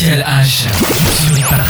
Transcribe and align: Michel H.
Michel 0.00 0.24
H. 0.24 1.69